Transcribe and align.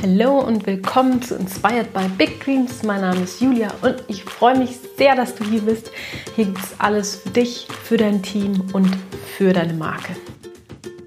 Hallo 0.00 0.38
und 0.38 0.64
willkommen 0.64 1.20
zu 1.20 1.34
Inspired 1.34 1.92
by 1.92 2.06
Big 2.16 2.40
Dreams. 2.44 2.84
Mein 2.84 3.00
Name 3.00 3.22
ist 3.22 3.40
Julia 3.40 3.72
und 3.82 3.96
ich 4.06 4.22
freue 4.22 4.56
mich 4.56 4.78
sehr, 4.96 5.16
dass 5.16 5.34
du 5.34 5.42
hier 5.42 5.62
bist. 5.62 5.90
Hier 6.36 6.44
gibt 6.44 6.58
es 6.60 6.78
alles 6.78 7.16
für 7.16 7.30
dich, 7.30 7.66
für 7.82 7.96
dein 7.96 8.22
Team 8.22 8.62
und 8.72 8.88
für 9.36 9.52
deine 9.52 9.72
Marke. 9.72 10.14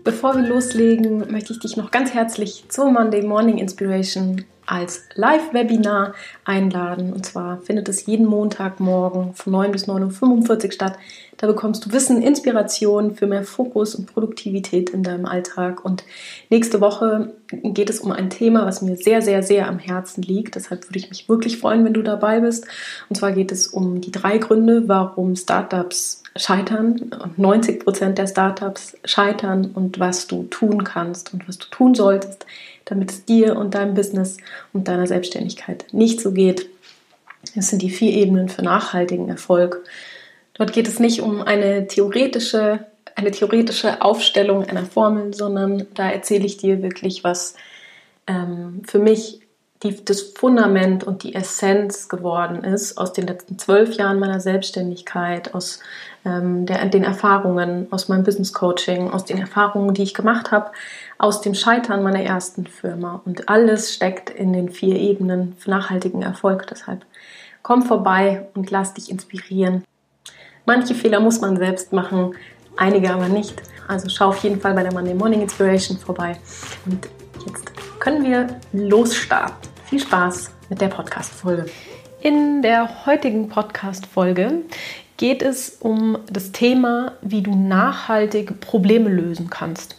Bevor 0.03 0.35
wir 0.35 0.45
loslegen, 0.45 1.31
möchte 1.31 1.53
ich 1.53 1.59
dich 1.59 1.77
noch 1.77 1.89
ganz 1.89 2.13
herzlich 2.13 2.65
zur 2.67 2.91
Monday 2.91 3.21
Morning 3.21 3.59
Inspiration 3.59 4.43
als 4.71 5.03
Live-Webinar 5.15 6.13
einladen. 6.45 7.11
Und 7.11 7.25
zwar 7.25 7.59
findet 7.59 7.89
es 7.89 8.05
jeden 8.05 8.25
Montagmorgen 8.25 9.33
von 9.33 9.51
9 9.51 9.71
bis 9.71 9.87
9.45 9.87 10.65
Uhr 10.65 10.71
statt. 10.71 10.97
Da 11.37 11.47
bekommst 11.47 11.85
du 11.85 11.91
Wissen, 11.91 12.21
Inspiration 12.21 13.15
für 13.15 13.27
mehr 13.27 13.43
Fokus 13.43 13.95
und 13.95 14.05
Produktivität 14.05 14.91
in 14.91 15.03
deinem 15.03 15.25
Alltag. 15.25 15.83
Und 15.83 16.03
nächste 16.49 16.79
Woche 16.79 17.33
geht 17.51 17.89
es 17.89 17.99
um 17.99 18.11
ein 18.11 18.29
Thema, 18.29 18.65
was 18.65 18.81
mir 18.81 18.95
sehr, 18.95 19.21
sehr, 19.21 19.43
sehr 19.43 19.67
am 19.67 19.79
Herzen 19.79 20.21
liegt. 20.21 20.55
Deshalb 20.55 20.87
würde 20.87 20.99
ich 20.99 21.09
mich 21.09 21.27
wirklich 21.27 21.57
freuen, 21.57 21.83
wenn 21.83 21.93
du 21.93 22.01
dabei 22.01 22.39
bist. 22.39 22.65
Und 23.09 23.17
zwar 23.17 23.33
geht 23.33 23.51
es 23.51 23.67
um 23.67 23.99
die 23.99 24.11
drei 24.11 24.37
Gründe, 24.37 24.87
warum 24.87 25.35
Startups 25.35 26.23
scheitern 26.35 27.11
und 27.21 27.37
90 27.37 27.83
Prozent 27.83 28.17
der 28.17 28.27
Startups 28.27 28.95
scheitern 29.03 29.71
und 29.73 29.99
was 29.99 30.27
du 30.27 30.43
tun 30.43 30.83
kannst 30.83 31.33
und 31.33 31.47
was 31.47 31.57
du 31.57 31.67
tun 31.69 31.93
solltest, 31.93 32.45
damit 32.85 33.11
es 33.11 33.25
dir 33.25 33.55
und 33.57 33.73
deinem 33.73 33.93
Business 33.93 34.37
und 34.73 34.87
deiner 34.87 35.07
Selbstständigkeit 35.07 35.85
nicht 35.91 36.21
so 36.21 36.31
geht. 36.31 36.67
Es 37.55 37.69
sind 37.69 37.81
die 37.81 37.89
vier 37.89 38.13
Ebenen 38.13 38.49
für 38.49 38.63
nachhaltigen 38.63 39.29
Erfolg. 39.29 39.83
Dort 40.53 40.73
geht 40.73 40.87
es 40.87 40.99
nicht 40.99 41.21
um 41.21 41.41
eine 41.41 41.87
theoretische, 41.87 42.85
eine 43.15 43.31
theoretische 43.31 44.01
Aufstellung 44.01 44.63
einer 44.63 44.85
Formel, 44.85 45.33
sondern 45.33 45.87
da 45.93 46.09
erzähle 46.11 46.45
ich 46.45 46.57
dir 46.57 46.81
wirklich, 46.81 47.23
was 47.23 47.55
ähm, 48.27 48.81
für 48.85 48.99
mich 48.99 49.40
die, 49.83 50.03
das 50.05 50.21
Fundament 50.21 51.03
und 51.03 51.23
die 51.23 51.33
Essenz 51.33 52.07
geworden 52.07 52.63
ist 52.63 52.97
aus 52.97 53.13
den 53.13 53.25
letzten 53.25 53.57
zwölf 53.57 53.93
Jahren 53.93 54.19
meiner 54.19 54.39
Selbstständigkeit, 54.39 55.55
aus 55.55 55.79
ähm, 56.23 56.65
der, 56.67 56.85
den 56.85 57.03
Erfahrungen, 57.03 57.87
aus 57.91 58.07
meinem 58.07 58.23
Business 58.23 58.53
Coaching, 58.53 59.09
aus 59.09 59.25
den 59.25 59.39
Erfahrungen, 59.39 59.93
die 59.93 60.03
ich 60.03 60.13
gemacht 60.13 60.51
habe, 60.51 60.71
aus 61.17 61.41
dem 61.41 61.55
Scheitern 61.55 62.03
meiner 62.03 62.21
ersten 62.21 62.67
Firma. 62.67 63.21
Und 63.25 63.49
alles 63.49 63.93
steckt 63.93 64.29
in 64.29 64.53
den 64.53 64.69
vier 64.69 64.95
Ebenen 64.95 65.55
für 65.57 65.71
nachhaltigen 65.71 66.21
Erfolg. 66.21 66.67
Deshalb 66.67 67.05
komm 67.63 67.81
vorbei 67.81 68.47
und 68.53 68.69
lass 68.69 68.93
dich 68.93 69.09
inspirieren. 69.09 69.83
Manche 70.65 70.93
Fehler 70.93 71.19
muss 71.19 71.41
man 71.41 71.57
selbst 71.57 71.91
machen, 71.91 72.35
einige 72.77 73.11
aber 73.11 73.27
nicht. 73.27 73.61
Also 73.87 74.09
schau 74.09 74.29
auf 74.29 74.43
jeden 74.43 74.61
Fall 74.61 74.75
bei 74.75 74.83
der 74.83 74.93
Monday 74.93 75.15
Morning 75.15 75.41
Inspiration 75.41 75.97
vorbei. 75.97 76.37
Und 76.85 77.09
jetzt 77.47 77.80
können 78.01 78.25
wir 78.25 78.47
losstarten. 78.73 79.69
Viel 79.85 79.99
Spaß 79.99 80.49
mit 80.69 80.81
der 80.81 80.87
Podcast-Folge. 80.87 81.67
In 82.21 82.63
der 82.63 83.05
heutigen 83.05 83.47
Podcast-Folge 83.47 84.63
geht 85.17 85.43
es 85.43 85.77
um 85.79 86.17
das 86.27 86.51
Thema, 86.51 87.11
wie 87.21 87.43
du 87.43 87.53
nachhaltig 87.53 88.59
Probleme 88.59 89.07
lösen 89.07 89.51
kannst. 89.51 89.97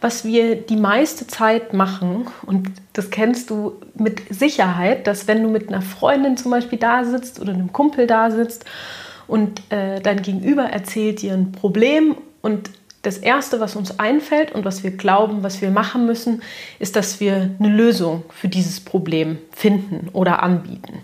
Was 0.00 0.24
wir 0.24 0.54
die 0.54 0.76
meiste 0.76 1.26
Zeit 1.26 1.72
machen, 1.72 2.28
und 2.46 2.70
das 2.92 3.10
kennst 3.10 3.50
du 3.50 3.80
mit 3.94 4.22
Sicherheit, 4.30 5.08
dass 5.08 5.26
wenn 5.26 5.42
du 5.42 5.48
mit 5.48 5.70
einer 5.70 5.82
Freundin 5.82 6.36
zum 6.36 6.52
Beispiel 6.52 6.78
da 6.78 7.04
sitzt 7.04 7.40
oder 7.40 7.52
einem 7.52 7.72
Kumpel 7.72 8.06
da 8.06 8.30
sitzt 8.30 8.64
und 9.26 9.60
äh, 9.72 10.00
dein 10.00 10.22
Gegenüber 10.22 10.66
erzählt 10.66 11.20
dir 11.20 11.32
ein 11.32 11.50
Problem 11.50 12.16
und 12.42 12.70
das 13.04 13.18
Erste, 13.18 13.60
was 13.60 13.76
uns 13.76 13.98
einfällt 13.98 14.52
und 14.52 14.64
was 14.64 14.82
wir 14.82 14.90
glauben, 14.90 15.42
was 15.42 15.60
wir 15.62 15.70
machen 15.70 16.06
müssen, 16.06 16.42
ist, 16.78 16.96
dass 16.96 17.20
wir 17.20 17.50
eine 17.58 17.68
Lösung 17.68 18.24
für 18.30 18.48
dieses 18.48 18.80
Problem 18.80 19.38
finden 19.52 20.08
oder 20.12 20.42
anbieten. 20.42 21.00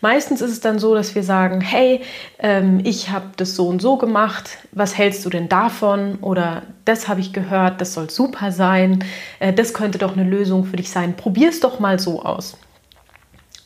Meistens 0.00 0.40
ist 0.40 0.50
es 0.50 0.60
dann 0.60 0.78
so, 0.78 0.94
dass 0.94 1.14
wir 1.14 1.22
sagen, 1.22 1.60
hey, 1.60 2.00
ähm, 2.38 2.80
ich 2.84 3.10
habe 3.10 3.26
das 3.36 3.54
so 3.54 3.68
und 3.68 3.80
so 3.80 3.96
gemacht, 3.96 4.58
was 4.72 4.96
hältst 4.96 5.24
du 5.24 5.30
denn 5.30 5.48
davon? 5.48 6.16
Oder 6.20 6.62
das 6.84 7.08
habe 7.08 7.20
ich 7.20 7.32
gehört, 7.32 7.80
das 7.80 7.94
soll 7.94 8.10
super 8.10 8.50
sein, 8.50 9.04
äh, 9.38 9.52
das 9.52 9.74
könnte 9.74 9.98
doch 9.98 10.16
eine 10.16 10.28
Lösung 10.28 10.64
für 10.64 10.76
dich 10.76 10.90
sein. 10.90 11.14
Probier 11.14 11.50
es 11.50 11.60
doch 11.60 11.78
mal 11.78 11.98
so 11.98 12.22
aus. 12.22 12.56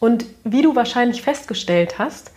Und 0.00 0.26
wie 0.44 0.62
du 0.62 0.76
wahrscheinlich 0.76 1.22
festgestellt 1.22 1.98
hast, 1.98 2.32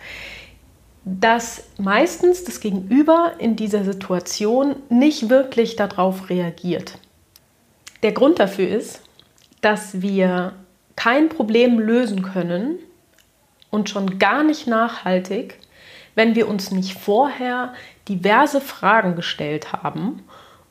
dass 1.04 1.64
meistens 1.78 2.44
das 2.44 2.60
Gegenüber 2.60 3.32
in 3.38 3.56
dieser 3.56 3.84
Situation 3.84 4.76
nicht 4.88 5.28
wirklich 5.28 5.76
darauf 5.76 6.30
reagiert. 6.30 6.98
Der 8.02 8.12
Grund 8.12 8.38
dafür 8.38 8.68
ist, 8.68 9.02
dass 9.60 10.00
wir 10.00 10.52
kein 10.96 11.28
Problem 11.28 11.78
lösen 11.78 12.22
können 12.22 12.78
und 13.70 13.90
schon 13.90 14.18
gar 14.18 14.44
nicht 14.44 14.66
nachhaltig, 14.66 15.58
wenn 16.14 16.34
wir 16.34 16.48
uns 16.48 16.70
nicht 16.70 16.98
vorher 16.98 17.72
diverse 18.08 18.60
Fragen 18.60 19.16
gestellt 19.16 19.72
haben. 19.72 20.22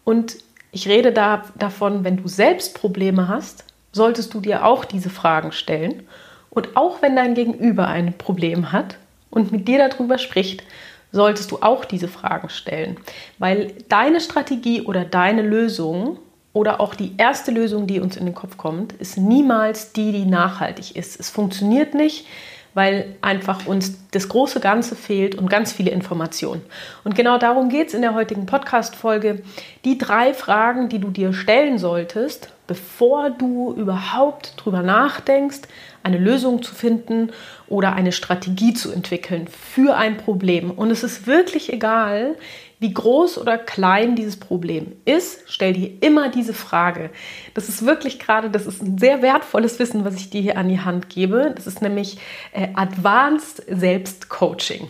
Und 0.04 0.38
ich 0.72 0.88
rede 0.88 1.12
da 1.12 1.44
davon, 1.58 2.04
wenn 2.04 2.18
du 2.18 2.28
selbst 2.28 2.80
Probleme 2.80 3.28
hast, 3.28 3.66
solltest 3.92 4.34
du 4.34 4.40
dir 4.40 4.66
auch 4.66 4.86
diese 4.86 5.10
Fragen 5.10 5.52
stellen. 5.52 6.08
Und 6.50 6.78
auch 6.78 7.02
wenn 7.02 7.16
dein 7.16 7.34
Gegenüber 7.34 7.88
ein 7.88 8.18
Problem 8.18 8.72
hat, 8.72 8.98
und 9.32 9.52
mit 9.52 9.68
dir 9.68 9.90
darüber 9.90 10.20
spricht, 10.20 10.64
solltest 11.12 11.52
du 11.52 11.58
auch 11.62 11.86
diese 11.86 12.08
Fragen 12.08 12.50
stellen. 12.50 12.98
Weil 13.40 13.74
deine 13.90 14.22
Strategie 14.22 14.82
oder 14.84 15.04
deine 15.04 15.42
Lösung 15.42 16.20
oder 16.54 16.80
auch 16.80 16.96
die 16.96 17.14
erste 17.18 17.52
Lösung, 17.52 17.88
die 17.88 18.00
uns 18.00 18.18
in 18.18 18.26
den 18.26 18.36
Kopf 18.36 18.58
kommt, 18.58 18.94
ist 18.94 19.18
niemals 19.18 19.94
die, 19.94 20.12
die 20.12 20.26
nachhaltig 20.26 20.96
ist. 20.96 21.20
Es 21.20 21.30
funktioniert 21.30 21.94
nicht, 21.94 22.28
weil 22.74 23.16
einfach 23.22 23.66
uns 23.66 23.98
das 24.12 24.30
große 24.30 24.60
Ganze 24.60 24.96
fehlt 24.96 25.36
und 25.36 25.50
ganz 25.50 25.74
viele 25.74 25.92
Informationen. 25.92 26.62
Und 27.04 27.16
genau 27.16 27.38
darum 27.38 27.70
geht 27.70 27.90
es 27.90 27.94
in 27.94 28.02
der 28.02 28.14
heutigen 28.14 28.46
Podcast-Folge. 28.46 29.44
Die 29.84 29.98
drei 29.98 30.34
Fragen, 30.34 30.88
die 30.90 31.00
du 31.00 31.10
dir 31.10 31.34
stellen 31.34 31.78
solltest, 31.78 32.50
bevor 32.72 33.32
du 33.32 33.74
überhaupt 33.74 34.54
drüber 34.56 34.82
nachdenkst, 34.82 35.60
eine 36.04 36.18
Lösung 36.18 36.64
zu 36.64 36.74
finden 36.74 37.32
oder 37.68 37.96
eine 37.96 38.14
Strategie 38.14 38.74
zu 38.74 38.94
entwickeln 38.94 39.50
für 39.50 39.98
ein 39.98 40.16
Problem. 40.16 40.72
Und 40.72 40.90
es 40.90 41.04
ist 41.04 41.28
wirklich 41.28 41.74
egal, 41.74 42.38
wie 42.80 42.94
groß 42.94 43.40
oder 43.40 43.58
klein 43.58 44.16
dieses 44.16 44.38
Problem 44.38 44.94
ist, 45.04 45.42
stell 45.48 45.74
dir 45.74 45.92
immer 46.00 46.30
diese 46.30 46.54
Frage. 46.54 47.10
Das 47.56 47.68
ist 47.68 47.86
wirklich 47.86 48.20
gerade, 48.20 48.50
das 48.50 48.66
ist 48.68 48.82
ein 48.82 48.98
sehr 48.98 49.22
wertvolles 49.22 49.78
Wissen, 49.78 50.06
was 50.06 50.16
ich 50.16 50.30
dir 50.30 50.40
hier 50.40 50.58
an 50.58 50.70
die 50.70 50.80
Hand 50.80 51.10
gebe. 51.10 51.52
Das 51.54 51.68
ist 51.68 51.82
nämlich 51.82 52.20
äh, 52.54 52.70
Advanced 52.74 53.64
Selbstcoaching. 53.68 54.88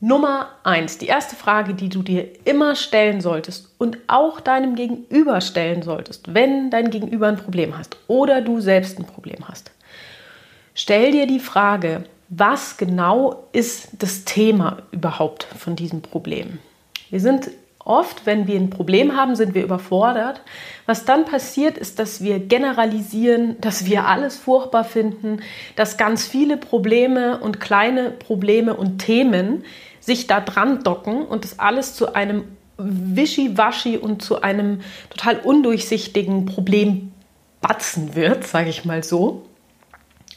Nummer 0.00 0.50
eins, 0.62 0.98
die 0.98 1.06
erste 1.06 1.36
Frage, 1.36 1.72
die 1.72 1.88
du 1.88 2.02
dir 2.02 2.28
immer 2.44 2.76
stellen 2.76 3.22
solltest 3.22 3.74
und 3.78 3.96
auch 4.08 4.40
deinem 4.40 4.74
Gegenüber 4.74 5.40
stellen 5.40 5.82
solltest, 5.82 6.34
wenn 6.34 6.70
dein 6.70 6.90
Gegenüber 6.90 7.28
ein 7.28 7.38
Problem 7.38 7.76
hast 7.76 7.96
oder 8.06 8.42
du 8.42 8.60
selbst 8.60 8.98
ein 8.98 9.06
Problem 9.06 9.48
hast. 9.48 9.70
Stell 10.74 11.12
dir 11.12 11.26
die 11.26 11.40
Frage, 11.40 12.04
was 12.28 12.76
genau 12.76 13.48
ist 13.52 13.88
das 13.98 14.24
Thema 14.24 14.82
überhaupt 14.90 15.44
von 15.44 15.76
diesem 15.76 16.02
Problem? 16.02 16.58
Wir 17.08 17.20
sind 17.20 17.50
oft, 17.86 18.26
wenn 18.26 18.46
wir 18.46 18.58
ein 18.58 18.70
Problem 18.70 19.16
haben, 19.16 19.36
sind 19.36 19.54
wir 19.54 19.62
überfordert. 19.62 20.42
Was 20.84 21.04
dann 21.04 21.24
passiert, 21.24 21.78
ist, 21.78 21.98
dass 21.98 22.22
wir 22.22 22.38
generalisieren, 22.38 23.56
dass 23.60 23.86
wir 23.86 24.06
alles 24.06 24.36
furchtbar 24.36 24.84
finden, 24.84 25.40
dass 25.76 25.96
ganz 25.96 26.26
viele 26.26 26.56
Probleme 26.56 27.38
und 27.38 27.60
kleine 27.60 28.10
Probleme 28.10 28.74
und 28.74 28.98
Themen 28.98 29.64
sich 30.00 30.26
da 30.26 30.40
dran 30.40 30.82
docken 30.82 31.24
und 31.24 31.44
das 31.44 31.58
alles 31.58 31.94
zu 31.94 32.14
einem 32.14 32.44
Wischiwaschi 32.78 33.96
und 33.96 34.22
zu 34.22 34.42
einem 34.42 34.80
total 35.10 35.38
undurchsichtigen 35.38 36.46
Problem 36.46 37.12
batzen 37.60 38.14
wird, 38.14 38.46
sage 38.46 38.68
ich 38.68 38.84
mal 38.84 39.02
so. 39.02 39.46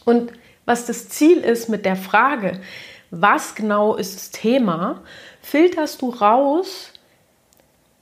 Und 0.05 0.31
was 0.65 0.85
das 0.85 1.09
Ziel 1.09 1.39
ist 1.39 1.67
mit 1.67 1.85
der 1.85 1.95
Frage, 1.95 2.59
was 3.11 3.55
genau 3.55 3.95
ist 3.95 4.15
das 4.15 4.29
Thema, 4.31 5.01
filterst 5.41 6.01
du 6.01 6.09
raus, 6.09 6.93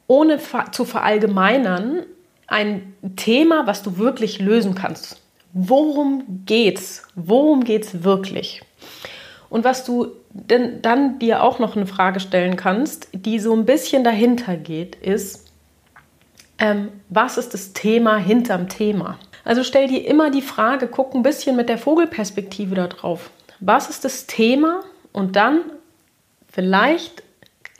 ohne 0.07 0.39
zu 0.71 0.85
verallgemeinern, 0.85 2.03
ein 2.47 2.95
Thema, 3.15 3.67
was 3.67 3.83
du 3.83 3.97
wirklich 3.97 4.39
lösen 4.39 4.73
kannst. 4.73 5.21
Worum 5.53 6.43
geht's? 6.45 7.03
Worum 7.15 7.63
geht's 7.63 8.03
wirklich? 8.03 8.61
Und 9.49 9.63
was 9.63 9.83
du 9.83 10.07
denn 10.31 10.81
dann 10.81 11.19
dir 11.19 11.43
auch 11.43 11.59
noch 11.59 11.75
eine 11.75 11.87
Frage 11.87 12.19
stellen 12.19 12.55
kannst, 12.55 13.09
die 13.13 13.39
so 13.39 13.53
ein 13.53 13.65
bisschen 13.65 14.03
dahinter 14.03 14.55
geht, 14.55 14.95
ist, 14.95 15.51
ähm, 16.59 16.89
was 17.09 17.37
ist 17.37 17.53
das 17.53 17.73
Thema 17.73 18.17
hinterm 18.17 18.67
Thema? 18.69 19.19
Also 19.43 19.63
stell 19.63 19.87
dir 19.87 20.05
immer 20.05 20.29
die 20.29 20.41
Frage, 20.41 20.87
guck 20.87 21.15
ein 21.15 21.23
bisschen 21.23 21.55
mit 21.55 21.69
der 21.69 21.77
Vogelperspektive 21.77 22.75
da 22.75 22.87
drauf. 22.87 23.29
Was 23.59 23.89
ist 23.89 24.03
das 24.05 24.27
Thema? 24.27 24.81
Und 25.13 25.35
dann 25.35 25.61
vielleicht 26.51 27.23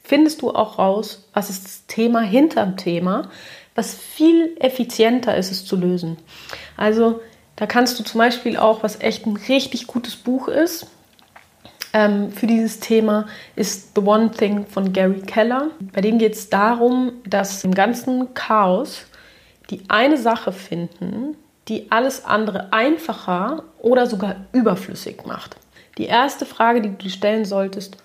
findest 0.07 0.41
du 0.41 0.51
auch 0.51 0.79
raus, 0.79 1.27
was 1.33 1.49
ist 1.49 1.65
das 1.65 1.85
Thema 1.87 2.21
hinterm 2.21 2.77
Thema, 2.77 3.29
was 3.75 3.93
viel 3.93 4.55
effizienter 4.59 5.35
ist 5.35 5.51
es 5.51 5.65
zu 5.65 5.75
lösen. 5.75 6.17
Also 6.75 7.19
Da 7.57 7.65
kannst 7.65 7.99
du 7.99 8.03
zum 8.03 8.19
Beispiel 8.19 8.55
auch, 8.55 8.83
was 8.83 9.01
echt 9.01 9.25
ein 9.25 9.35
richtig 9.35 9.87
gutes 9.87 10.15
Buch 10.15 10.47
ist, 10.47 10.87
ähm, 11.91 12.31
für 12.31 12.45
dieses 12.45 12.79
Thema 12.79 13.25
ist 13.55 13.95
The 13.95 14.01
One 14.01 14.31
Thing 14.31 14.67
von 14.67 14.93
Gary 14.93 15.21
Keller. 15.21 15.71
Bei 15.91 16.01
dem 16.01 16.19
geht 16.19 16.35
es 16.35 16.49
darum, 16.49 17.13
dass 17.25 17.63
im 17.63 17.73
ganzen 17.73 18.33
Chaos 18.35 19.07
die 19.71 19.81
eine 19.87 20.17
Sache 20.17 20.51
finden, 20.51 21.35
die 21.67 21.91
alles 21.91 22.25
andere 22.25 22.71
einfacher 22.71 23.63
oder 23.79 24.05
sogar 24.05 24.35
überflüssig 24.53 25.25
macht. 25.25 25.57
Die 25.97 26.05
erste 26.05 26.45
Frage, 26.45 26.81
die 26.81 26.89
du 26.89 26.95
dir 26.95 27.09
stellen 27.09 27.43
solltest, 27.43 27.97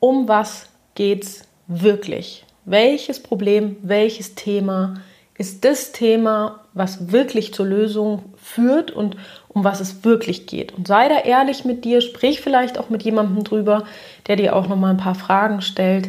um 0.00 0.28
was 0.28 0.68
geht's 0.94 1.47
wirklich? 1.68 2.44
Welches 2.64 3.22
Problem, 3.22 3.76
welches 3.82 4.34
Thema 4.34 5.00
ist 5.38 5.64
das 5.64 5.92
Thema, 5.92 6.60
was 6.74 7.12
wirklich 7.12 7.54
zur 7.54 7.66
Lösung 7.66 8.24
führt 8.36 8.90
und 8.90 9.16
um 9.48 9.62
was 9.62 9.80
es 9.80 10.04
wirklich 10.04 10.46
geht. 10.46 10.72
Und 10.72 10.88
sei 10.88 11.08
da 11.08 11.20
ehrlich 11.20 11.64
mit 11.64 11.84
dir, 11.84 12.00
sprich 12.00 12.40
vielleicht 12.40 12.76
auch 12.78 12.90
mit 12.90 13.04
jemandem 13.04 13.44
drüber, 13.44 13.84
der 14.26 14.36
dir 14.36 14.56
auch 14.56 14.68
noch 14.68 14.76
mal 14.76 14.90
ein 14.90 14.96
paar 14.96 15.14
Fragen 15.14 15.62
stellt 15.62 16.08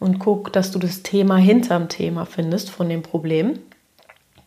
und 0.00 0.18
guck, 0.18 0.52
dass 0.52 0.72
du 0.72 0.80
das 0.80 1.02
Thema 1.02 1.36
hinterm 1.36 1.88
Thema 1.88 2.26
findest 2.26 2.68
von 2.70 2.88
dem 2.88 3.02
Problem. 3.02 3.60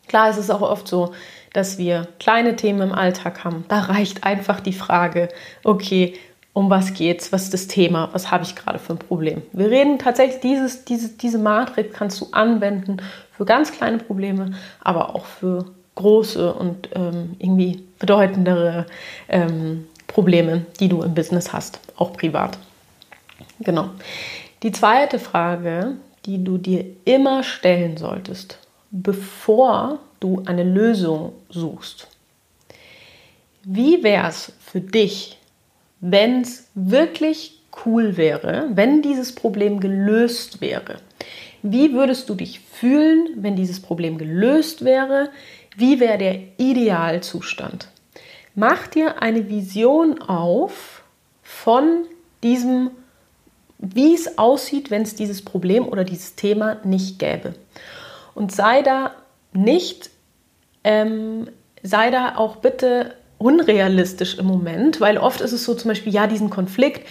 Klar, 0.08 0.28
es 0.28 0.36
ist 0.36 0.50
auch 0.50 0.62
oft 0.62 0.86
so, 0.88 1.12
dass 1.52 1.78
wir 1.78 2.06
kleine 2.18 2.56
Themen 2.56 2.82
im 2.82 2.92
Alltag 2.92 3.44
haben. 3.44 3.64
Da 3.68 3.80
reicht 3.80 4.24
einfach 4.24 4.60
die 4.60 4.72
Frage, 4.72 5.28
okay, 5.64 6.14
um 6.52 6.70
was 6.70 6.94
geht's, 6.94 7.32
was 7.32 7.44
ist 7.44 7.54
das 7.54 7.66
Thema, 7.68 8.08
was 8.12 8.30
habe 8.30 8.44
ich 8.44 8.56
gerade 8.56 8.78
für 8.78 8.94
ein 8.94 8.98
Problem. 8.98 9.42
Wir 9.52 9.70
reden 9.70 9.98
tatsächlich, 9.98 10.40
dieses, 10.40 10.84
diese, 10.84 11.10
diese 11.10 11.38
Matrix 11.38 11.94
kannst 11.94 12.20
du 12.20 12.28
anwenden 12.32 12.98
für 13.36 13.44
ganz 13.44 13.70
kleine 13.72 13.98
Probleme, 13.98 14.52
aber 14.82 15.14
auch 15.14 15.24
für 15.24 15.66
große 15.94 16.52
und 16.54 16.88
ähm, 16.94 17.36
irgendwie 17.38 17.84
bedeutendere 17.98 18.86
ähm, 19.28 19.86
Probleme, 20.06 20.66
die 20.80 20.88
du 20.88 21.02
im 21.02 21.14
Business 21.14 21.52
hast, 21.52 21.80
auch 21.96 22.12
privat. 22.12 22.58
Genau. 23.60 23.90
Die 24.62 24.72
zweite 24.72 25.18
Frage, 25.18 25.96
die 26.24 26.42
du 26.42 26.58
dir 26.58 26.84
immer 27.04 27.42
stellen 27.42 27.96
solltest, 27.96 28.58
bevor 28.90 29.98
du 30.20 30.42
eine 30.46 30.64
Lösung 30.64 31.32
suchst. 31.48 32.08
Wie 33.62 34.02
wäre 34.02 34.28
es 34.28 34.52
für 34.60 34.80
dich, 34.80 35.37
wenn 36.00 36.42
es 36.42 36.68
wirklich 36.74 37.60
cool 37.84 38.16
wäre, 38.16 38.68
wenn 38.72 39.02
dieses 39.02 39.34
Problem 39.34 39.80
gelöst 39.80 40.60
wäre. 40.60 40.96
Wie 41.62 41.92
würdest 41.92 42.28
du 42.28 42.34
dich 42.34 42.60
fühlen, 42.60 43.28
wenn 43.36 43.56
dieses 43.56 43.80
Problem 43.80 44.18
gelöst 44.18 44.84
wäre? 44.84 45.30
Wie 45.76 46.00
wäre 46.00 46.18
der 46.18 46.40
Idealzustand? 46.56 47.88
Mach 48.54 48.86
dir 48.88 49.22
eine 49.22 49.48
Vision 49.48 50.20
auf 50.20 51.04
von 51.42 52.04
diesem, 52.42 52.90
wie 53.78 54.14
es 54.14 54.38
aussieht, 54.38 54.90
wenn 54.90 55.02
es 55.02 55.14
dieses 55.14 55.44
Problem 55.44 55.86
oder 55.86 56.04
dieses 56.04 56.34
Thema 56.34 56.76
nicht 56.84 57.18
gäbe. 57.18 57.54
Und 58.34 58.52
sei 58.52 58.82
da 58.82 59.12
nicht, 59.52 60.10
ähm, 60.84 61.48
sei 61.82 62.10
da 62.10 62.36
auch 62.36 62.56
bitte 62.56 63.14
unrealistisch 63.38 64.38
im 64.38 64.46
Moment, 64.46 65.00
weil 65.00 65.18
oft 65.18 65.40
ist 65.40 65.52
es 65.52 65.64
so 65.64 65.74
zum 65.74 65.90
Beispiel, 65.90 66.12
ja, 66.12 66.26
diesen 66.26 66.50
Konflikt, 66.50 67.06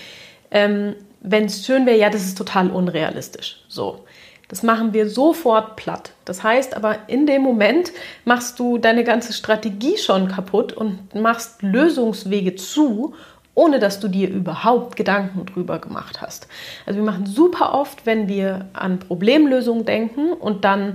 ähm, 0.52 0.96
wenn 1.22 1.46
es 1.46 1.66
schön 1.66 1.86
wäre, 1.86 1.98
ja, 1.98 2.10
das 2.10 2.24
ist 2.24 2.38
total 2.38 2.70
unrealistisch. 2.70 3.64
So. 3.68 4.06
Das 4.50 4.64
machen 4.64 4.94
wir 4.94 5.10
sofort 5.10 5.76
platt. 5.76 6.12
Das 6.24 6.42
heißt 6.42 6.76
aber, 6.76 7.00
in 7.08 7.26
dem 7.26 7.42
Moment 7.42 7.92
machst 8.24 8.60
du 8.60 8.78
deine 8.78 9.04
ganze 9.04 9.34
Strategie 9.34 9.98
schon 9.98 10.30
kaputt 10.30 10.72
und 10.72 11.14
machst 11.16 11.62
Lösungswege 11.62 12.56
zu, 12.56 13.14
ohne 13.56 13.80
dass 13.80 14.00
du 14.00 14.08
dir 14.08 14.30
überhaupt 14.30 14.96
Gedanken 14.96 15.46
drüber 15.48 15.80
gemacht 15.80 16.22
hast. 16.22 16.48
Also 16.86 17.00
wir 17.00 17.06
machen 17.06 17.26
super 17.26 17.74
oft, 17.74 18.06
wenn 18.06 18.30
wir 18.30 18.68
an 18.72 19.00
Problemlösungen 19.00 19.84
denken 19.84 20.32
und 20.32 20.64
dann 20.64 20.94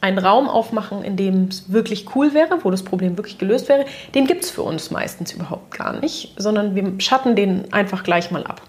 einen 0.00 0.18
Raum 0.18 0.48
aufmachen, 0.48 1.02
in 1.02 1.16
dem 1.16 1.48
es 1.48 1.72
wirklich 1.72 2.14
cool 2.14 2.34
wäre, 2.34 2.64
wo 2.64 2.70
das 2.70 2.82
Problem 2.82 3.16
wirklich 3.16 3.38
gelöst 3.38 3.68
wäre, 3.68 3.84
den 4.14 4.26
gibt 4.26 4.44
es 4.44 4.50
für 4.50 4.62
uns 4.62 4.90
meistens 4.90 5.32
überhaupt 5.32 5.76
gar 5.76 5.98
nicht, 5.98 6.34
sondern 6.36 6.74
wir 6.74 6.92
schatten 6.98 7.34
den 7.34 7.72
einfach 7.72 8.04
gleich 8.04 8.30
mal 8.30 8.44
ab. 8.44 8.62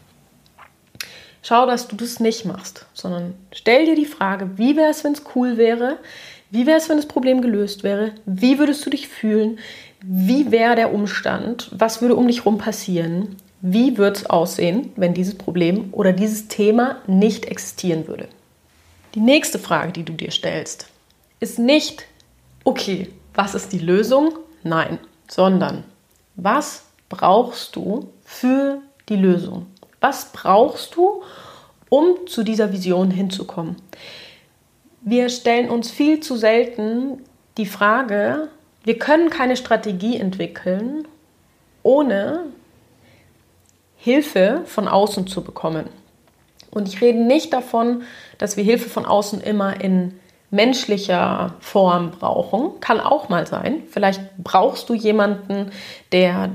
Schau, 1.42 1.66
dass 1.66 1.88
du 1.88 1.96
das 1.96 2.20
nicht 2.20 2.46
machst, 2.46 2.86
sondern 2.94 3.34
stell 3.54 3.86
dir 3.86 3.96
die 3.96 4.06
Frage, 4.06 4.58
wie 4.58 4.76
wäre 4.76 4.90
es, 4.90 5.04
wenn 5.04 5.14
es 5.14 5.24
cool 5.36 5.58
wäre? 5.58 5.98
Wie 6.52 6.66
wäre 6.66 6.78
es, 6.78 6.90
wenn 6.90 6.98
das 6.98 7.08
Problem 7.08 7.42
gelöst 7.42 7.84
wäre? 7.84 8.12
Wie 8.26 8.60
würdest 8.60 8.86
du 8.86 8.90
dich 8.90 9.08
fühlen? 9.08 9.60
Wie 10.02 10.52
wäre 10.52 10.76
der 10.76 10.94
Umstand? 10.94 11.70
Was 11.72 12.02
würde 12.02 12.16
um 12.16 12.28
dich 12.28 12.40
herum 12.40 12.58
passieren? 12.58 13.38
Wie 13.62 13.98
würde 13.98 14.18
es 14.18 14.30
aussehen, 14.30 14.92
wenn 14.96 15.14
dieses 15.14 15.36
Problem 15.36 15.90
oder 15.92 16.12
dieses 16.12 16.48
Thema 16.48 16.98
nicht 17.08 17.46
existieren 17.46 18.08
würde? 18.08 18.28
Die 19.16 19.20
nächste 19.20 19.60
Frage, 19.60 19.92
die 19.92 20.04
du 20.04 20.14
dir 20.14 20.32
stellst, 20.32 20.89
ist 21.40 21.60
nicht, 21.60 22.06
okay, 22.64 23.10
was 23.34 23.56
ist 23.56 23.72
die 23.72 23.80
Lösung? 23.80 24.38
Nein, 24.64 25.00
sondern 25.30 25.84
was 26.36 26.86
brauchst 27.08 27.76
du 27.76 28.10
für 28.24 28.82
die 29.08 29.16
Lösung? 29.16 29.68
Was 30.02 30.32
brauchst 30.32 30.96
du, 30.96 31.24
um 31.90 32.28
zu 32.28 32.44
dieser 32.44 32.72
Vision 32.72 33.12
hinzukommen? 33.12 33.78
Wir 35.02 35.30
stellen 35.30 35.70
uns 35.70 35.92
viel 35.92 36.20
zu 36.20 36.36
selten 36.36 37.24
die 37.58 37.66
Frage, 37.66 38.50
wir 38.84 38.98
können 38.98 39.30
keine 39.30 39.58
Strategie 39.58 40.18
entwickeln, 40.18 41.08
ohne 41.84 42.46
Hilfe 43.98 44.62
von 44.66 44.88
außen 44.88 45.28
zu 45.28 45.44
bekommen. 45.44 45.90
Und 46.72 46.88
ich 46.88 47.02
rede 47.02 47.20
nicht 47.20 47.52
davon, 47.52 48.04
dass 48.38 48.56
wir 48.56 48.64
Hilfe 48.64 48.90
von 48.90 49.06
außen 49.06 49.42
immer 49.42 49.82
in 49.82 50.20
menschlicher 50.52 51.54
Form 51.60 52.12
brauchen. 52.12 52.80
Kann 52.80 53.00
auch 53.00 53.30
mal 53.30 53.46
sein. 53.46 53.84
Vielleicht 53.90 54.22
brauchst 54.38 54.90
du 54.90 54.94
jemanden, 54.94 55.72
der 56.12 56.50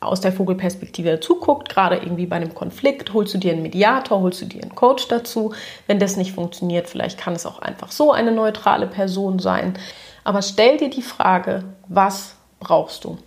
aus 0.00 0.20
der 0.20 0.32
Vogelperspektive 0.32 1.20
zuguckt, 1.20 1.68
gerade 1.68 1.96
irgendwie 1.96 2.26
bei 2.26 2.36
einem 2.36 2.54
Konflikt, 2.54 3.12
holst 3.12 3.34
du 3.34 3.38
dir 3.38 3.52
einen 3.52 3.62
Mediator, 3.62 4.20
holst 4.20 4.42
du 4.42 4.46
dir 4.46 4.62
einen 4.62 4.74
Coach 4.74 5.08
dazu. 5.08 5.54
Wenn 5.86 5.98
das 5.98 6.16
nicht 6.16 6.32
funktioniert, 6.32 6.88
vielleicht 6.88 7.18
kann 7.18 7.34
es 7.34 7.46
auch 7.46 7.58
einfach 7.58 7.90
so 7.90 8.12
eine 8.12 8.32
neutrale 8.32 8.86
Person 8.86 9.38
sein. 9.38 9.74
Aber 10.22 10.42
stell 10.42 10.76
dir 10.76 10.90
die 10.90 11.02
Frage, 11.02 11.64
was 11.88 12.36
brauchst 12.60 13.04
du? 13.04 13.18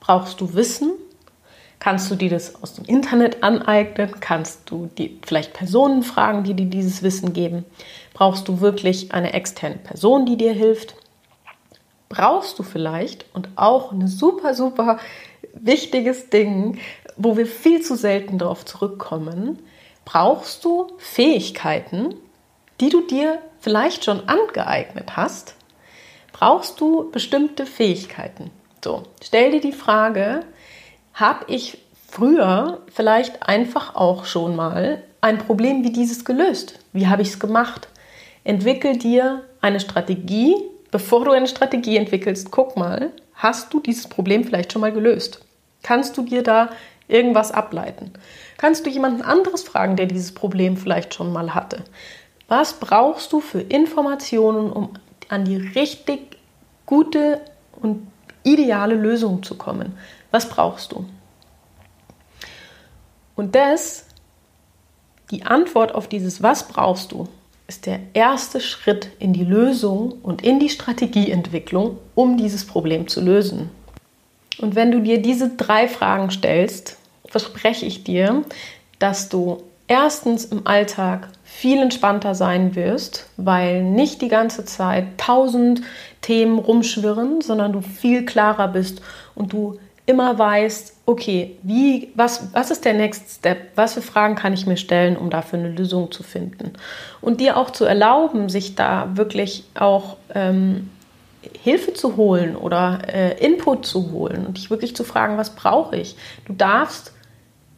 Brauchst 0.00 0.40
du 0.40 0.54
Wissen? 0.54 0.92
Kannst 1.80 2.10
du 2.10 2.14
dir 2.14 2.28
das 2.28 2.62
aus 2.62 2.74
dem 2.74 2.84
Internet 2.84 3.42
aneignen? 3.42 4.20
Kannst 4.20 4.70
du 4.70 4.90
die 4.98 5.18
vielleicht 5.24 5.54
Personen 5.54 6.02
fragen, 6.02 6.44
die 6.44 6.52
dir 6.52 6.66
dieses 6.66 7.02
Wissen 7.02 7.32
geben? 7.32 7.64
Brauchst 8.12 8.46
du 8.48 8.60
wirklich 8.60 9.12
eine 9.12 9.32
externe 9.32 9.76
Person, 9.76 10.26
die 10.26 10.36
dir 10.36 10.52
hilft? 10.52 10.94
Brauchst 12.10 12.58
du 12.58 12.62
vielleicht 12.62 13.24
und 13.34 13.48
auch 13.56 13.92
ein 13.92 14.06
super, 14.08 14.54
super 14.54 14.98
wichtiges 15.54 16.28
Ding, 16.28 16.78
wo 17.16 17.38
wir 17.38 17.46
viel 17.46 17.80
zu 17.80 17.96
selten 17.96 18.36
darauf 18.36 18.64
zurückkommen, 18.66 19.58
brauchst 20.04 20.64
du 20.64 20.88
Fähigkeiten, 20.98 22.14
die 22.80 22.90
du 22.90 23.00
dir 23.06 23.38
vielleicht 23.60 24.04
schon 24.04 24.28
angeeignet 24.28 25.16
hast, 25.16 25.54
brauchst 26.32 26.80
du 26.80 27.10
bestimmte 27.10 27.64
Fähigkeiten. 27.64 28.50
So, 28.84 29.04
stell 29.22 29.52
dir 29.52 29.60
die 29.60 29.72
Frage, 29.72 30.44
habe 31.14 31.44
ich 31.48 31.78
früher 32.08 32.80
vielleicht 32.92 33.42
einfach 33.46 33.94
auch 33.94 34.24
schon 34.24 34.56
mal 34.56 35.02
ein 35.20 35.38
Problem 35.38 35.84
wie 35.84 35.92
dieses 35.92 36.24
gelöst? 36.24 36.78
Wie 36.92 37.08
habe 37.08 37.22
ich 37.22 37.28
es 37.28 37.38
gemacht? 37.38 37.88
Entwickel 38.44 38.96
dir 38.96 39.44
eine 39.60 39.80
Strategie. 39.80 40.56
Bevor 40.90 41.24
du 41.24 41.30
eine 41.30 41.46
Strategie 41.46 41.96
entwickelst, 41.96 42.50
guck 42.50 42.76
mal, 42.76 43.10
hast 43.34 43.72
du 43.72 43.80
dieses 43.80 44.08
Problem 44.08 44.44
vielleicht 44.44 44.72
schon 44.72 44.80
mal 44.80 44.92
gelöst? 44.92 45.44
Kannst 45.82 46.16
du 46.16 46.22
dir 46.22 46.42
da 46.42 46.70
irgendwas 47.06 47.52
ableiten? 47.52 48.12
Kannst 48.56 48.84
du 48.84 48.90
jemanden 48.90 49.22
anderes 49.22 49.62
fragen, 49.62 49.96
der 49.96 50.06
dieses 50.06 50.32
Problem 50.32 50.76
vielleicht 50.76 51.14
schon 51.14 51.32
mal 51.32 51.54
hatte? 51.54 51.84
Was 52.48 52.74
brauchst 52.74 53.32
du 53.32 53.40
für 53.40 53.60
Informationen, 53.60 54.72
um 54.72 54.94
an 55.28 55.44
die 55.44 55.56
richtig 55.56 56.38
gute 56.86 57.40
und 57.80 58.08
ideale 58.42 58.94
Lösung 58.94 59.42
zu 59.42 59.56
kommen? 59.56 59.96
Was 60.30 60.48
brauchst 60.48 60.92
du? 60.92 61.04
Und 63.36 63.54
das, 63.54 64.06
die 65.30 65.44
Antwort 65.44 65.94
auf 65.94 66.08
dieses 66.08 66.42
Was 66.42 66.68
brauchst 66.68 67.12
du, 67.12 67.28
ist 67.66 67.86
der 67.86 68.00
erste 68.14 68.60
Schritt 68.60 69.10
in 69.18 69.32
die 69.32 69.44
Lösung 69.44 70.12
und 70.22 70.42
in 70.42 70.58
die 70.58 70.68
Strategieentwicklung, 70.68 71.98
um 72.14 72.36
dieses 72.36 72.66
Problem 72.66 73.06
zu 73.06 73.20
lösen. 73.20 73.70
Und 74.58 74.74
wenn 74.74 74.90
du 74.90 75.00
dir 75.00 75.22
diese 75.22 75.50
drei 75.50 75.88
Fragen 75.88 76.30
stellst, 76.30 76.96
verspreche 77.26 77.86
ich 77.86 78.02
dir, 78.02 78.42
dass 78.98 79.28
du 79.28 79.62
erstens 79.86 80.44
im 80.44 80.66
Alltag 80.66 81.28
viel 81.44 81.80
entspannter 81.80 82.34
sein 82.34 82.74
wirst, 82.74 83.28
weil 83.36 83.82
nicht 83.82 84.20
die 84.22 84.28
ganze 84.28 84.64
Zeit 84.64 85.18
tausend 85.18 85.82
Themen 86.20 86.58
rumschwirren, 86.58 87.40
sondern 87.40 87.72
du 87.72 87.80
viel 87.80 88.24
klarer 88.24 88.68
bist 88.68 89.00
und 89.34 89.52
du 89.52 89.78
immer 90.06 90.38
weißt, 90.38 90.96
okay, 91.06 91.56
wie, 91.62 92.10
was, 92.14 92.48
was 92.52 92.70
ist 92.70 92.84
der 92.84 92.94
Next 92.94 93.38
Step? 93.38 93.72
Was 93.74 93.94
für 93.94 94.02
Fragen 94.02 94.34
kann 94.34 94.52
ich 94.52 94.66
mir 94.66 94.76
stellen, 94.76 95.16
um 95.16 95.30
dafür 95.30 95.58
eine 95.58 95.70
Lösung 95.70 96.10
zu 96.10 96.22
finden? 96.22 96.72
Und 97.20 97.40
dir 97.40 97.56
auch 97.56 97.70
zu 97.70 97.84
erlauben, 97.84 98.48
sich 98.48 98.74
da 98.74 99.10
wirklich 99.14 99.64
auch 99.74 100.16
ähm, 100.34 100.90
Hilfe 101.62 101.94
zu 101.94 102.16
holen 102.16 102.56
oder 102.56 103.00
äh, 103.08 103.44
Input 103.44 103.86
zu 103.86 104.12
holen 104.12 104.46
und 104.46 104.58
dich 104.58 104.70
wirklich 104.70 104.94
zu 104.94 105.04
fragen, 105.04 105.38
was 105.38 105.54
brauche 105.54 105.96
ich? 105.96 106.16
Du 106.44 106.52
darfst 106.52 107.12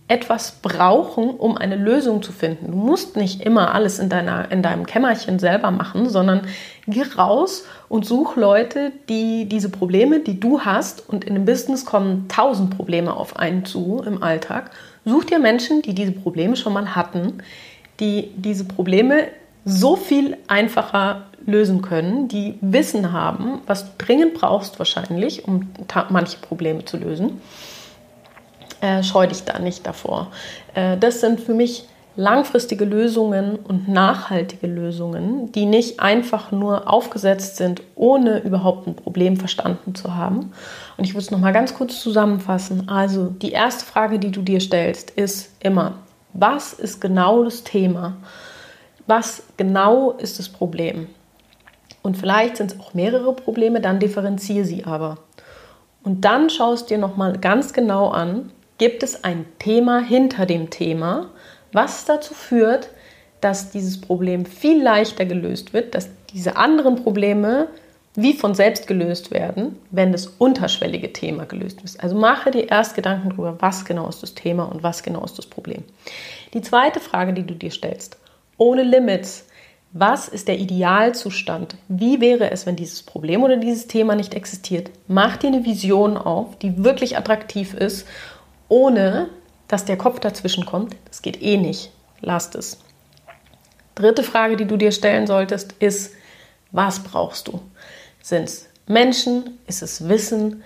etwas 0.08 0.58
brauchen, 0.60 1.30
um 1.30 1.56
eine 1.56 1.76
Lösung 1.76 2.22
zu 2.22 2.32
finden. 2.32 2.72
Du 2.72 2.76
musst 2.76 3.16
nicht 3.16 3.40
immer 3.40 3.74
alles 3.74 3.98
in, 3.98 4.08
deiner, 4.08 4.50
in 4.50 4.62
deinem 4.62 4.84
Kämmerchen 4.84 5.38
selber 5.38 5.70
machen, 5.70 6.08
sondern 6.10 6.42
geh 6.86 7.02
raus 7.16 7.64
und 7.88 8.04
such 8.04 8.36
Leute, 8.36 8.92
die 9.08 9.46
diese 9.46 9.70
Probleme, 9.70 10.20
die 10.20 10.38
du 10.38 10.60
hast, 10.60 11.08
und 11.08 11.24
in 11.24 11.34
einem 11.34 11.44
Business 11.44 11.86
kommen 11.86 12.26
tausend 12.28 12.76
Probleme 12.76 13.14
auf 13.14 13.36
einen 13.36 13.64
zu 13.64 14.02
im 14.04 14.22
Alltag. 14.22 14.72
Such 15.04 15.24
dir 15.24 15.38
Menschen, 15.38 15.82
die 15.82 15.94
diese 15.94 16.12
Probleme 16.12 16.56
schon 16.56 16.74
mal 16.74 16.94
hatten, 16.94 17.38
die 18.00 18.30
diese 18.36 18.64
Probleme 18.64 19.28
so 19.64 19.96
viel 19.96 20.36
einfacher 20.48 21.26
lösen 21.46 21.80
können, 21.80 22.28
die 22.28 22.58
Wissen 22.60 23.12
haben, 23.12 23.60
was 23.66 23.84
du 23.84 23.90
dringend 24.04 24.34
brauchst 24.34 24.78
wahrscheinlich, 24.78 25.46
um 25.46 25.70
manche 26.10 26.38
Probleme 26.38 26.84
zu 26.84 26.96
lösen 26.96 27.40
äh, 28.82 29.02
scheu 29.02 29.26
dich 29.26 29.44
da 29.44 29.58
nicht 29.58 29.86
davor. 29.86 30.30
Äh, 30.74 30.98
das 30.98 31.20
sind 31.20 31.40
für 31.40 31.54
mich 31.54 31.86
langfristige 32.14 32.84
Lösungen 32.84 33.56
und 33.56 33.88
nachhaltige 33.88 34.66
Lösungen, 34.66 35.50
die 35.52 35.64
nicht 35.64 36.00
einfach 36.00 36.52
nur 36.52 36.92
aufgesetzt 36.92 37.56
sind, 37.56 37.80
ohne 37.94 38.40
überhaupt 38.40 38.86
ein 38.86 38.96
Problem 38.96 39.38
verstanden 39.38 39.94
zu 39.94 40.14
haben. 40.14 40.52
Und 40.98 41.04
ich 41.04 41.14
würde 41.14 41.24
es 41.24 41.30
nochmal 41.30 41.54
ganz 41.54 41.74
kurz 41.74 42.02
zusammenfassen. 42.02 42.88
Also 42.90 43.28
die 43.28 43.52
erste 43.52 43.86
Frage, 43.86 44.18
die 44.18 44.30
du 44.30 44.42
dir 44.42 44.60
stellst, 44.60 45.10
ist 45.10 45.52
immer, 45.60 45.94
was 46.34 46.74
ist 46.74 47.00
genau 47.00 47.44
das 47.44 47.64
Thema? 47.64 48.16
Was 49.06 49.44
genau 49.56 50.10
ist 50.12 50.38
das 50.38 50.48
Problem? 50.48 51.06
Und 52.02 52.16
vielleicht 52.16 52.56
sind 52.56 52.72
es 52.72 52.80
auch 52.80 52.94
mehrere 52.94 53.32
Probleme, 53.32 53.80
dann 53.80 54.00
differenziere 54.00 54.64
sie 54.64 54.84
aber. 54.84 55.18
Und 56.02 56.24
dann 56.24 56.50
schaust 56.50 56.90
dir 56.90 56.98
nochmal 56.98 57.38
ganz 57.38 57.72
genau 57.72 58.08
an, 58.08 58.50
gibt 58.82 59.04
es 59.04 59.22
ein 59.22 59.46
Thema 59.60 60.00
hinter 60.00 60.44
dem 60.44 60.68
Thema, 60.68 61.30
was 61.70 62.04
dazu 62.04 62.34
führt, 62.34 62.88
dass 63.40 63.70
dieses 63.70 64.00
Problem 64.00 64.44
viel 64.44 64.82
leichter 64.82 65.24
gelöst 65.24 65.72
wird, 65.72 65.94
dass 65.94 66.08
diese 66.32 66.56
anderen 66.56 66.96
Probleme 66.96 67.68
wie 68.16 68.32
von 68.32 68.56
selbst 68.56 68.88
gelöst 68.88 69.30
werden, 69.30 69.78
wenn 69.92 70.10
das 70.10 70.26
unterschwellige 70.26 71.12
Thema 71.12 71.44
gelöst 71.44 71.78
ist. 71.84 72.02
Also 72.02 72.16
mache 72.16 72.50
dir 72.50 72.68
erst 72.72 72.96
Gedanken 72.96 73.30
darüber, 73.30 73.54
was 73.60 73.84
genau 73.84 74.08
ist 74.08 74.20
das 74.24 74.34
Thema 74.34 74.64
und 74.64 74.82
was 74.82 75.04
genau 75.04 75.24
ist 75.24 75.38
das 75.38 75.46
Problem. 75.46 75.84
Die 76.52 76.60
zweite 76.60 76.98
Frage, 76.98 77.34
die 77.34 77.46
du 77.46 77.54
dir 77.54 77.70
stellst, 77.70 78.18
ohne 78.56 78.82
Limits, 78.82 79.46
was 79.92 80.26
ist 80.26 80.48
der 80.48 80.58
Idealzustand? 80.58 81.76
Wie 81.86 82.20
wäre 82.20 82.50
es, 82.50 82.66
wenn 82.66 82.76
dieses 82.76 83.04
Problem 83.04 83.44
oder 83.44 83.58
dieses 83.58 83.86
Thema 83.86 84.16
nicht 84.16 84.34
existiert? 84.34 84.90
Mach 85.06 85.36
dir 85.36 85.48
eine 85.48 85.64
Vision 85.64 86.16
auf, 86.16 86.58
die 86.58 86.82
wirklich 86.82 87.16
attraktiv 87.16 87.74
ist 87.74 88.06
ohne 88.72 89.28
dass 89.68 89.84
der 89.84 89.98
Kopf 89.98 90.18
dazwischen 90.18 90.64
kommt. 90.64 90.96
Das 91.04 91.20
geht 91.20 91.42
eh 91.42 91.58
nicht. 91.58 91.92
Lasst 92.22 92.54
es. 92.54 92.78
Dritte 93.94 94.22
Frage, 94.22 94.56
die 94.56 94.64
du 94.64 94.78
dir 94.78 94.92
stellen 94.92 95.26
solltest, 95.26 95.74
ist, 95.78 96.14
was 96.70 97.00
brauchst 97.00 97.48
du? 97.48 97.60
Sind 98.22 98.44
es 98.44 98.68
Menschen? 98.86 99.58
Ist 99.66 99.82
es 99.82 100.08
Wissen? 100.08 100.62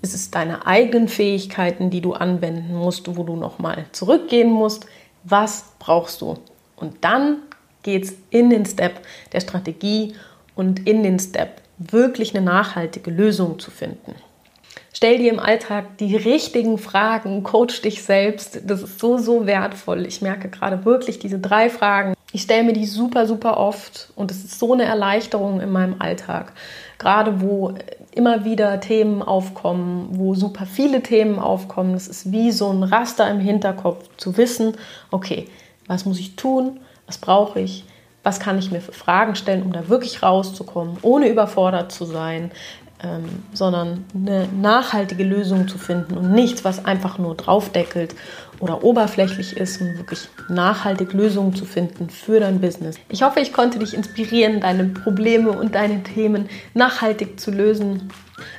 Ist 0.00 0.14
es 0.14 0.30
deine 0.30 0.66
eigenen 0.66 1.06
Fähigkeiten, 1.06 1.90
die 1.90 2.00
du 2.00 2.14
anwenden 2.14 2.74
musst, 2.74 3.14
wo 3.14 3.24
du 3.24 3.36
nochmal 3.36 3.84
zurückgehen 3.92 4.50
musst? 4.50 4.86
Was 5.24 5.66
brauchst 5.78 6.22
du? 6.22 6.38
Und 6.76 7.04
dann 7.04 7.42
geht 7.82 8.04
es 8.04 8.14
in 8.30 8.48
den 8.48 8.64
Step 8.64 9.00
der 9.32 9.40
Strategie 9.40 10.14
und 10.54 10.88
in 10.88 11.02
den 11.02 11.18
Step 11.18 11.60
wirklich 11.76 12.34
eine 12.34 12.44
nachhaltige 12.44 13.10
Lösung 13.10 13.58
zu 13.58 13.70
finden. 13.70 14.14
Stell 14.96 15.18
dir 15.18 15.32
im 15.32 15.40
Alltag 15.40 15.98
die 15.98 16.14
richtigen 16.14 16.78
Fragen, 16.78 17.42
coach 17.42 17.82
dich 17.82 18.04
selbst. 18.04 18.60
Das 18.64 18.80
ist 18.80 19.00
so, 19.00 19.18
so 19.18 19.44
wertvoll. 19.44 20.06
Ich 20.06 20.22
merke 20.22 20.48
gerade 20.48 20.84
wirklich 20.84 21.18
diese 21.18 21.40
drei 21.40 21.68
Fragen. 21.68 22.14
Ich 22.32 22.42
stelle 22.42 22.62
mir 22.62 22.72
die 22.74 22.86
super, 22.86 23.26
super 23.26 23.58
oft 23.58 24.10
und 24.14 24.30
es 24.30 24.44
ist 24.44 24.58
so 24.58 24.72
eine 24.72 24.84
Erleichterung 24.84 25.60
in 25.60 25.72
meinem 25.72 25.96
Alltag. 25.98 26.52
Gerade 26.98 27.40
wo 27.40 27.74
immer 28.12 28.44
wieder 28.44 28.78
Themen 28.78 29.20
aufkommen, 29.20 30.10
wo 30.12 30.36
super 30.36 30.64
viele 30.64 31.02
Themen 31.02 31.40
aufkommen. 31.40 31.94
Es 31.94 32.06
ist 32.06 32.30
wie 32.30 32.52
so 32.52 32.70
ein 32.70 32.84
Raster 32.84 33.28
im 33.28 33.40
Hinterkopf 33.40 34.08
zu 34.16 34.36
wissen, 34.36 34.76
okay, 35.10 35.48
was 35.88 36.04
muss 36.04 36.20
ich 36.20 36.36
tun? 36.36 36.78
Was 37.06 37.18
brauche 37.18 37.60
ich? 37.60 37.84
Was 38.22 38.40
kann 38.40 38.58
ich 38.58 38.70
mir 38.70 38.80
für 38.80 38.92
Fragen 38.92 39.34
stellen, 39.34 39.62
um 39.62 39.72
da 39.72 39.88
wirklich 39.88 40.22
rauszukommen, 40.22 40.96
ohne 41.02 41.28
überfordert 41.28 41.92
zu 41.92 42.04
sein? 42.04 42.52
Ähm, 43.04 43.24
sondern 43.52 44.04
eine 44.14 44.48
nachhaltige 44.60 45.24
Lösung 45.24 45.68
zu 45.68 45.76
finden 45.76 46.16
und 46.16 46.32
nichts, 46.32 46.64
was 46.64 46.84
einfach 46.84 47.18
nur 47.18 47.34
draufdeckelt 47.34 48.14
oder 48.60 48.82
oberflächlich 48.82 49.56
ist 49.56 49.80
und 49.80 49.98
wirklich 49.98 50.28
nachhaltig 50.48 51.12
Lösungen 51.12 51.54
zu 51.54 51.66
finden 51.66 52.08
für 52.08 52.40
dein 52.40 52.60
Business. 52.60 52.96
Ich 53.10 53.22
hoffe, 53.22 53.40
ich 53.40 53.52
konnte 53.52 53.78
dich 53.78 53.94
inspirieren, 53.94 54.60
deine 54.60 54.84
Probleme 54.84 55.50
und 55.50 55.74
deine 55.74 56.02
Themen 56.02 56.48
nachhaltig 56.72 57.38
zu 57.38 57.50
lösen. 57.50 58.10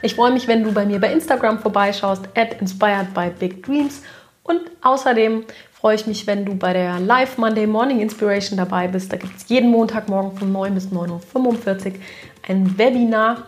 Ich 0.01 0.15
freue 0.15 0.31
mich, 0.31 0.47
wenn 0.47 0.63
du 0.63 0.71
bei 0.71 0.85
mir 0.85 0.99
bei 0.99 1.11
Instagram 1.11 1.59
vorbeischaust, 1.59 2.29
at 2.35 2.61
inspired 2.61 3.13
by 3.13 3.31
big 3.39 3.63
dreams. 3.63 4.03
Und 4.43 4.61
außerdem 4.83 5.43
freue 5.71 5.95
ich 5.95 6.05
mich, 6.05 6.27
wenn 6.27 6.45
du 6.45 6.53
bei 6.55 6.73
der 6.73 6.99
Live 6.99 7.39
Monday 7.39 7.65
Morning 7.65 7.99
Inspiration 7.99 8.57
dabei 8.57 8.87
bist. 8.87 9.11
Da 9.11 9.17
gibt 9.17 9.37
es 9.37 9.49
jeden 9.49 9.71
Montagmorgen 9.71 10.37
von 10.37 10.51
9 10.51 10.75
bis 10.75 10.87
9.45 10.89 11.87
Uhr 11.87 11.93
ein 12.47 12.77
Webinar 12.77 13.47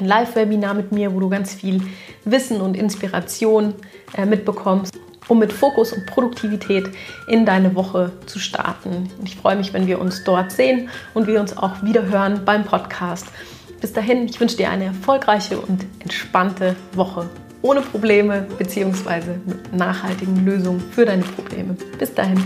ein 0.00 0.06
Live-Webinar 0.06 0.74
mit 0.74 0.92
mir, 0.92 1.14
wo 1.14 1.20
du 1.20 1.28
ganz 1.28 1.54
viel 1.54 1.82
Wissen 2.24 2.60
und 2.60 2.76
Inspiration 2.76 3.74
äh, 4.16 4.26
mitbekommst, 4.26 4.98
um 5.28 5.38
mit 5.38 5.52
Fokus 5.52 5.92
und 5.92 6.06
Produktivität 6.06 6.88
in 7.28 7.46
deine 7.46 7.74
Woche 7.74 8.12
zu 8.26 8.38
starten. 8.38 9.10
Und 9.18 9.28
ich 9.28 9.36
freue 9.36 9.56
mich, 9.56 9.72
wenn 9.72 9.86
wir 9.86 10.00
uns 10.00 10.24
dort 10.24 10.52
sehen 10.52 10.88
und 11.14 11.26
wir 11.26 11.40
uns 11.40 11.56
auch 11.56 11.82
wieder 11.82 12.06
hören 12.06 12.42
beim 12.44 12.64
Podcast. 12.64 13.26
Bis 13.80 13.92
dahin, 13.92 14.26
ich 14.26 14.40
wünsche 14.40 14.56
dir 14.56 14.70
eine 14.70 14.84
erfolgreiche 14.86 15.58
und 15.58 15.84
entspannte 16.00 16.76
Woche 16.94 17.28
ohne 17.62 17.80
Probleme 17.80 18.46
bzw. 18.58 19.22
mit 19.44 19.72
nachhaltigen 19.74 20.44
Lösungen 20.44 20.80
für 20.80 21.04
deine 21.04 21.22
Probleme. 21.22 21.76
Bis 21.98 22.14
dahin. 22.14 22.42